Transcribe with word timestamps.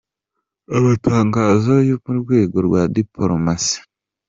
Amatangazo 0.77 1.73
yo 1.89 1.95
mu 2.03 2.11
rwego 2.21 2.57
rwa 2.67 2.81
dipolomasi 2.93 3.77